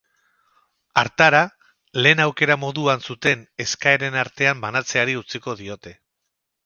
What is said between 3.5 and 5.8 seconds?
eskaeren artean banatzeari utziko